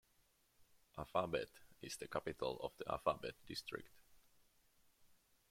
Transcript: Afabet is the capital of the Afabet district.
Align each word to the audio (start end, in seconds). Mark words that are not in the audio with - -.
Afabet 0.97 1.49
is 1.83 1.95
the 1.97 2.07
capital 2.07 2.57
of 2.63 2.71
the 2.77 2.85
Afabet 2.85 3.33
district. 3.45 3.91